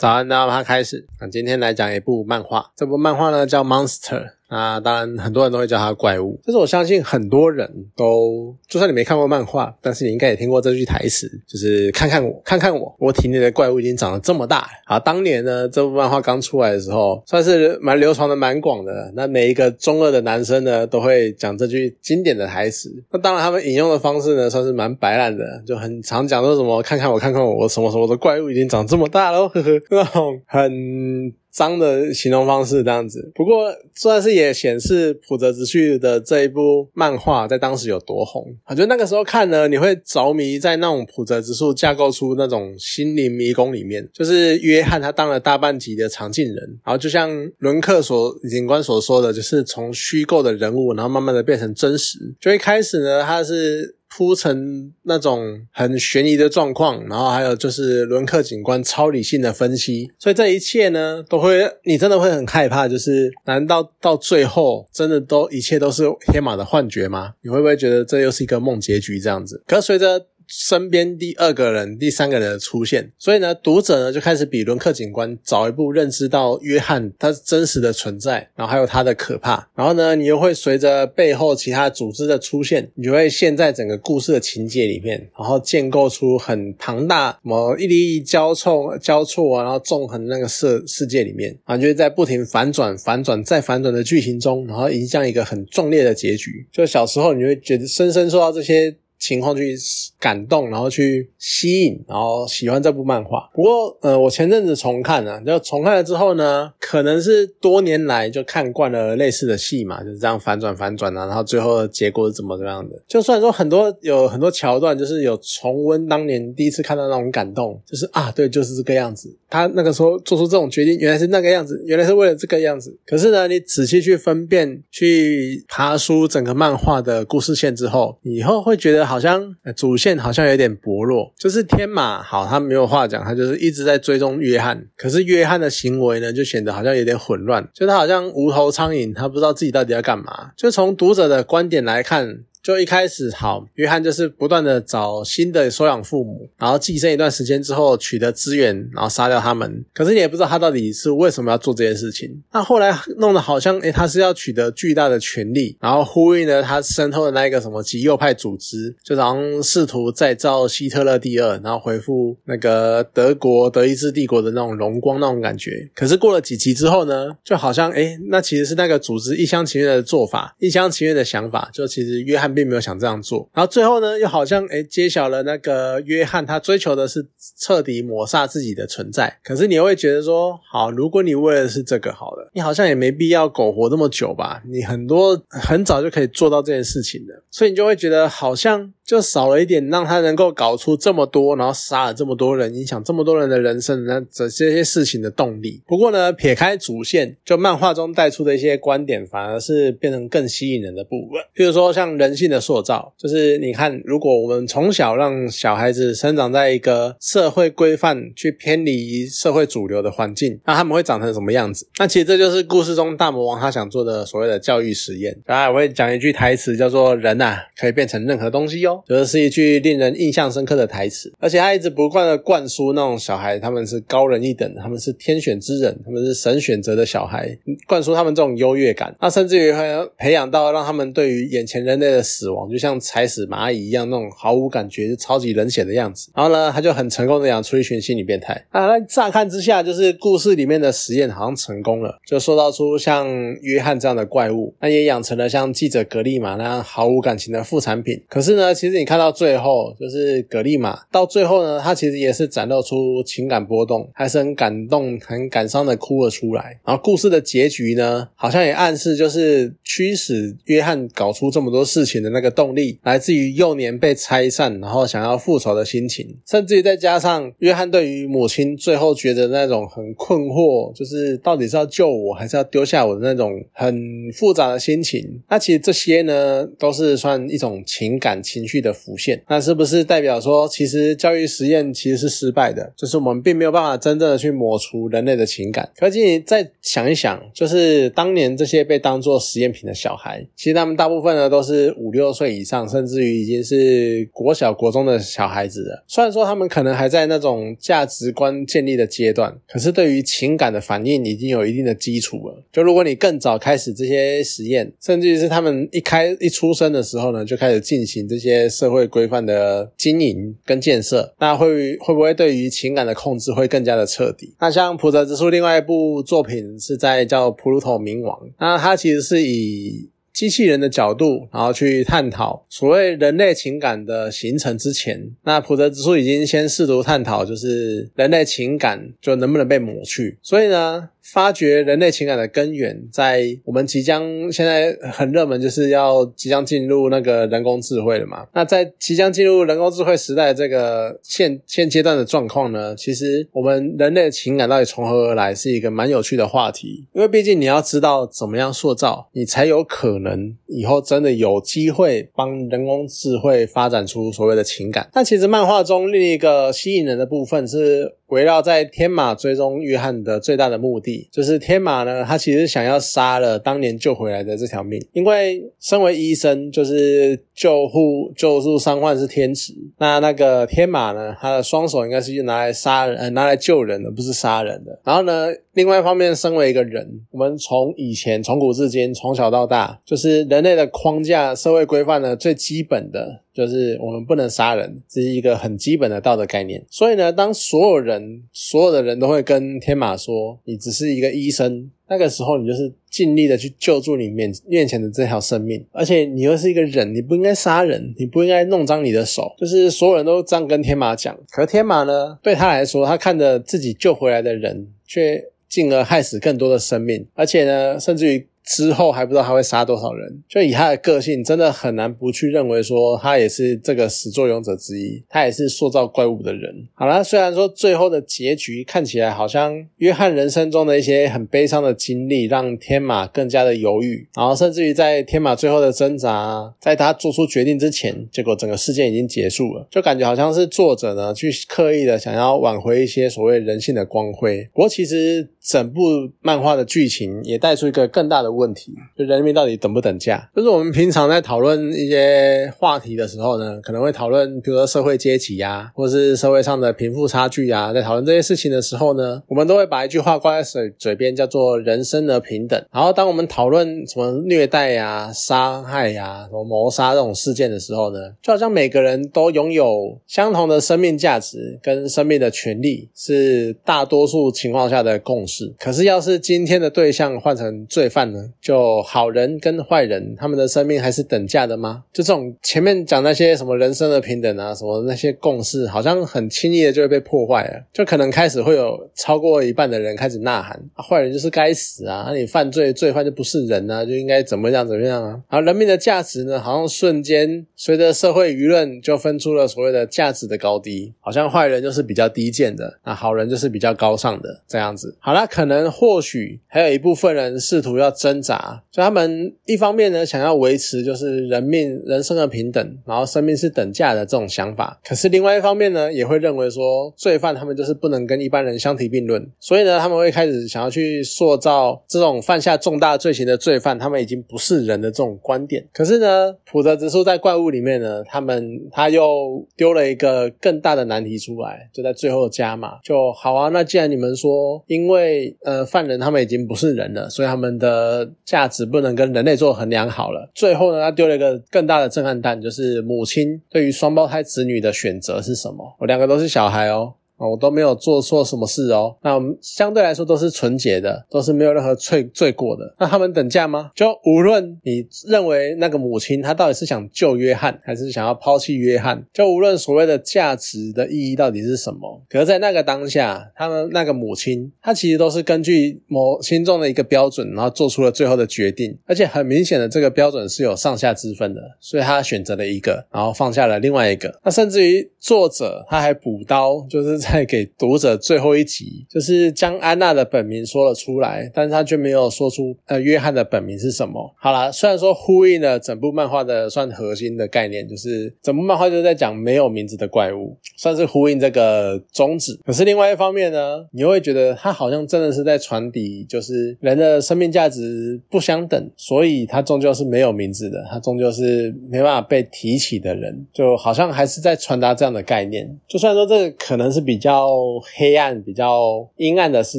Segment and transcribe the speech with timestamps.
[0.00, 1.06] 早安，大家开始。
[1.20, 4.24] 那今天来讲一部漫画，这部漫画呢叫《Monster》。
[4.50, 6.38] 那当然，很多人都会叫他怪物。
[6.44, 19.12] 但是我相信很多人都，就算你没看过漫画，但是你应该也听过这句台词，就是“看看我，看看我，我体内的怪物已经长得这么大了。”好，当年呢，这部漫画刚出来的时候，算是蛮流传的蛮广的。
[19.14, 22.92] 那每一个中二的男生呢，都会讲这句经典的台词。
[23.12, 31.32] 那当然，他们引用的方式呢，算是蛮白烂的，就很常讲说什么“看看我，看看我，我什么什么的怪物已经长这么大了”，呵呵，那种很。
[31.50, 38.46] 脏的形容方式这样子，不过算是也显示浦泽直树的这一部漫画在当时有多红。
[38.66, 44.08] 我觉得那个时候看呢，你会着迷在那种浦泽直树架构出那种心灵迷宫里面。
[44.12, 52.18] 就是约翰他当了大半集的常进人，然后就像伦克所警官所说的，就是从虚构的人物，然后慢慢的变成真实。
[52.40, 53.96] 就一开始呢，他是。
[54.10, 67.34] 铺成那种很悬疑的状况，然后还有就是伦克警官超理性的分析，所以这一切呢，都会你真的会很害怕，就是难道到最后真的都一切都是天马的幻觉吗？
[67.42, 69.62] 你会不会觉得这又是一个梦结局这样子？
[69.66, 79.68] 可随着身边第二个人、第三个人的出现，所以呢，读者呢就开始比伦克警官早一步认知到约翰他真实的存在，然后还有他的可怕。
[79.76, 96.66] 然后呢，你又会随着背后其他组织的出现，你就会陷在整个故事的情节里面，然后建构出很庞大、什么一粒粒交错、交错啊，然后纵横那个世世界里面啊，就是在不停反转、反转再反转的剧情中，然后迎向一个很壮烈的结局。
[96.72, 98.96] 就小时候，你会觉得深深受到这些。
[99.20, 99.76] 情况去
[100.18, 103.48] 感动，然后去吸引，然后喜欢这部漫画。
[103.54, 112.96] 不过，呃，我前阵子重看了，就重看了之后呢，可能是多年来就看惯了类似的戏嘛，就是这样反转反转啊，然后最后的结果是怎么怎么样的。
[113.06, 119.36] 就算说很多有很多桥段，就是有重温当年第一次看到那种感动，就是啊，对，就是这个样子。
[119.50, 122.96] 他那个时候做出这种决定，原来是那个样子，原来是为了这个样子。
[123.04, 129.09] 可是呢，你仔细去分辨、去爬书整个漫画的故事线之后，以后会觉得。
[129.10, 134.86] 好像主线好像有点薄弱，就是天马好，他没有话讲，他就是一直在追踪约翰。
[134.96, 140.52] 可是约翰的行为呢，就显得好像有点混乱，就他好像无头苍蝇，他不知道自己到底要干嘛。
[140.56, 142.44] 就从读者的观点来看。
[142.62, 149.82] 就一开始好，约翰就是不断的找新的收养父母，然后寄生一段时间之后取得资源，然后杀掉他们。
[149.94, 152.30] 可是你也不知道他到底是为什么要做这件事情。
[152.52, 165.88] 那后来弄得好像，诶他是要取得巨大的权力，然后呼应了他身后的那一个什么极右派组织，就好像试图再造希特勒第二，然后回复那个德国德意志帝国的那种荣光那种感觉。
[165.94, 171.70] 可是过了几集之后呢，就好像诶那其实是那个组织一厢情愿的做法，一厢情愿的想法。
[171.72, 172.49] 就其实约翰。
[172.54, 177.26] 并没有想这样做，然后最后呢，又好像诶揭晓了那个约翰他追求的是
[177.58, 179.38] 彻底抹杀自己的存在。
[179.42, 184.62] 可是你会觉得说，好，如果你为的是这个好了，你好像也没必要苟活这么久吧？
[184.68, 188.92] 你很多很早就可以做到这件事情的，所以你就会觉得好像。
[189.10, 195.82] 就少了一点让他能够搞出这么多，然后杀了这么多人，影响这么多人的人生那这这些事情的动力。
[195.84, 201.40] 不过呢，撇开主线，就漫画中带出的一些观点，反而是变成更吸引人的部分。
[201.56, 211.86] 譬如说，像人性的塑造，就是你看，如果我们从小让小孩子生长在一个社会规范去偏离社会主流的环境，那他们会长成什么样子？
[211.98, 215.36] 那其实这就是故事中大魔王他想做的所谓的教育实验。
[215.44, 219.02] 当然，我会讲一句台词，叫做“人呐，可以变成任何东西哟”。
[219.06, 229.14] 觉得是一句令人印象深刻的台词，而且他一直不断的灌输那种小孩他们是高人一等，他们是天选之人，他们是神选择的小孩，灌输他们这种优越感。
[229.20, 236.30] 那甚至于还培养到让他们对于眼前人类的死亡，就像踩死蚂蚁一样那种毫无感觉、超级冷血的样子。
[236.36, 238.54] 然后呢，他就很成功的养出一群心理变态。
[238.70, 243.26] 啊，那乍看之下就是故事里面的实验好像成功了，就塑造出像
[243.62, 248.22] 约翰这样的怪物，那也养成了像记者格利玛那样毫无感情的副产品。
[248.28, 249.00] 可是呢，其实。
[249.00, 256.78] 你看到最后，就是格利玛到最后呢，他其实也是展露出情感波动，还是很感动、很感伤的哭了出来。
[256.84, 275.40] 然后故事的结局呢，好像也暗示就是驱使约翰搞出这么多事情的那个动力，来自于幼年被拆散，然后想要复仇的心情，甚至于再加上约翰对于母亲最后觉得那种很困惑，就是到底是要救我还是要丢下我的那种很复杂的心情。
[275.48, 278.90] 那其实这些呢，都是算一种情感情绪的。
[279.00, 282.92] 浮现，那是不是代表说，其实教育实验其实是失败的？
[282.96, 285.88] 就是我们并没有办法真正的去抹除人类的情感。
[285.96, 296.04] 可是你再想一想，就是当年这些被当做实验品的小孩，其实他们大部分呢都是五五六岁以上，甚至于已经是国小、国中的小孩子了。
[296.08, 302.64] 虽然说他们可能还在那种价值观建立的阶段，可是对于情感的反应已经有一定的基础了。
[302.72, 314.52] 就如果你更早开始这些实验，甚至于是他们一开一出生的时候呢，就开始进行这些社会规范的经营跟建设，那会会不会对于情感的控制会更加的彻底？
[314.58, 330.38] 那像普泽直树另外一部作品是在叫《普鲁托冥王》，那它其实是以机器人的角度，然后去探讨所谓人类情感的形成之前，那普泽直树已经先试图探讨，就是人类情感就能不能被抹去。
[330.42, 331.10] 所以呢？
[331.32, 338.46] 发掘人类情感的根源，在我们即将现在很热门，就是要即将进入那个人工智慧了嘛？
[338.52, 342.96] 那在即将进入人工智慧时代这个现现阶段的状况呢？
[342.96, 347.06] 其实我们人类的情感到底从何而来，是一个蛮有趣的话题。
[347.12, 355.08] 因为毕竟你要知道怎么样塑造，你才有可能以后真的有机会帮人工智慧发展出所谓的情感。
[355.12, 358.16] 但其实漫画中另一个吸引人的部分是。
[358.30, 374.98] 围绕在天马追踪约翰的最大的目的，就是天马呢，他其实想要杀了当年救回来的这条命，因为身为医生，就是救护救助伤患是天职，那那个天马呢，他的双手应该是拿来杀人，呃，拿来救人的，不是杀人的。
[375.04, 383.40] 然后呢，另外一方面，身为一个人，我们从以前从古至今，从小到大，就是人类的框架、社会规范的最基本的。
[383.52, 386.84] 就是我们不能杀人，这是一个很基本的道德概念。
[386.88, 399.52] 所以呢，当所有人、所有的人都会跟天马说：“你只是一个医生。”那个时候，你就是尽力的去救助你面面前的这条生命，而且你又是一个人，你不应该杀人，你不应该弄脏你的手。
[399.58, 408.46] 就是所有人都这样跟天马讲，可天马呢，对他来说，他看着自己救回来的人，却进而害死更多的生命，而且呢，甚至于。
[408.64, 416.88] 之后还不知道他会杀多少人，就以他的个性，真的很难不去认为说他也是这个始作俑者之一，他也是塑造怪物的人。
[416.94, 434.68] 好了，虽然说最后的结局看起来好像约翰人生中的一些很悲伤的经历，让天马更加的犹豫，然后甚至于在天马最后的挣扎，在他做出决定之前，结果整个事件已经结束了，就感觉好像是作者呢去刻意的想要挽回一些所谓人性的光辉。
[434.72, 436.00] 不过其实整部
[436.40, 438.50] 漫画的剧情也带出一个更大的。
[438.60, 440.50] 问题就人民到底等不等价？
[440.54, 452.78] 就是我们平常在讨论一些话题的时候呢，可能会讨论，比如说社会阶级呀，或是社会上的贫富差距呀，在讨论这些事情的时候呢，我们都会把一句话挂在嘴嘴边，叫做“人生的平等”。
[452.92, 465.74] 然后，当我们讨论什么虐待呀、杀害呀、什么谋杀这种事件的时候呢，就好像每个人都拥有相同的生命价值跟生命的权利，是大多数情况下的共识识。
[465.78, 468.38] 可是，要是今天的对象换成罪犯呢？
[468.60, 472.04] 就好人跟坏人，他们的生命还是等价的吗？
[472.12, 477.82] 就这种前面讲那些什么人生的平等啊，什么那些共识，好像很轻易的就会被破坏了。
[477.92, 482.26] 就可能开始会有超过一半的人开始呐喊：啊坏人就是该死啊！
[482.28, 485.40] 那你犯罪罪犯就不是人啊，就应该怎么样怎么样啊？
[485.48, 495.16] 而人民的价值呢，好像瞬间随着社会舆论就分出了所谓的价值的高低，好像坏人就是比较低贱的，那好人就是比较高尚的这样子。
[495.18, 505.00] 好了，他可能或许还有一部分人试图要挣扎，所以他们一方面呢，想要维持就是人命人生的平等，然后生命是等价的这种想法。
[505.02, 509.50] 可是另外一方面呢，也会认为说罪犯他们就是不能跟一般人相提并论。
[509.58, 515.88] 所以呢，他们会开始想要去塑造这种犯下重大罪行的罪犯，他们已经不是人的这种观点。
[515.90, 523.70] 可是呢，普德直树在怪物里面呢，他们他又丢了一个更大的难题出来，就在最后加码就好啊。
[523.70, 525.29] 那既然你们说，因为
[525.64, 530.50] 呃犯人他们已经不是人了，所以他们的价值不能跟人类做衡量好了。
[530.54, 535.96] 最后呢，他丢了一个更大的震撼弹，就是母亲对于双胞胎子女的选择是什么？
[535.98, 537.14] 我两个都是小孩哦。
[537.40, 542.94] 哦我都没有做错什么事哦，那我们相对来说都是纯洁的，都是没有任何罪罪过的。
[542.98, 543.90] 那他们等价吗？
[543.94, 564.38] 就无论你认为那个母亲她到底是想救约翰，还是想要抛弃约翰，就无论所谓的价值的意义到底是什么，可是在那个当下，他们那个母亲她其实都是根据某心中的一个标准，然后做出了最后的决定，而且很明显的这个标准是有上下之分的，所以他选择了一个，然后放下了另外一个。
[564.44, 567.29] 那甚至于作者他还补刀，就是。
[567.32, 574.34] 在给读者最后一集，就是将安娜的本名说了出来，但是他却没有说出呃约翰的本名是什么。
[574.36, 582.58] 好啦，虽然说呼应了整部漫画的算核心的概念，就是整部漫画就是在讲没有名字的怪物，算是呼应这个宗旨。
[582.64, 595.78] 可是另外一方面呢，你又会觉得他好像真的是在传递，就是人的生命价值不相等，所以他终究是没有名字的，他终究是没办法被提起的人，就好像还是在传达这样的概念。
[595.86, 597.50] 就算说这个可能是比比较
[597.98, 599.78] 黑暗、比较阴暗的事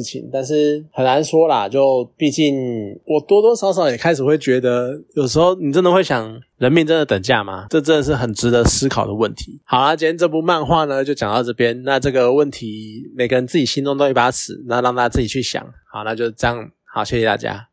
[0.00, 1.68] 情，但是很难说啦。
[1.68, 2.54] 就毕竟
[3.04, 7.66] 我多多少少也开始会觉得，有时候你真的会想，人命真的等价吗？
[7.68, 9.60] 这真的是很值得思考的问题。
[9.64, 11.82] 好啦，今天这部漫画呢就讲到这边。
[11.82, 15.66] 那这个问题，每个人自己心中都有一把尺，那让大家自己去想。
[15.92, 16.70] 好，那就这样。
[16.94, 17.66] 好，谢谢大家。